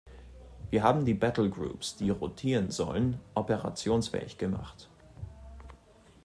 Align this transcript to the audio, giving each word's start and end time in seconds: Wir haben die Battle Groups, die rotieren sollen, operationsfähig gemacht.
Wir 0.71 0.81
haben 0.81 1.05
die 1.05 1.13
Battle 1.13 1.47
Groups, 1.51 1.95
die 1.95 2.09
rotieren 2.09 2.71
sollen, 2.71 3.19
operationsfähig 3.35 4.39
gemacht. 4.39 4.89